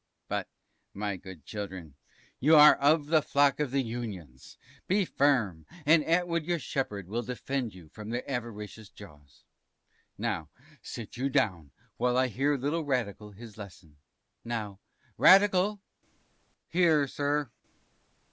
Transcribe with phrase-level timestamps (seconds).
[0.27, 0.47] But,
[0.95, 1.93] my good children,
[2.39, 7.07] you that are of the flock of the Unions, be firm, and Attwood your Shepherd,
[7.07, 9.43] will defend you from their avaricious jaws.
[10.17, 13.97] Now, you sit down, while I hear little Radical his lesson.
[14.43, 14.79] Now
[15.19, 15.79] Radical
[16.71, 16.79] P.
[16.79, 17.51] Here, sir.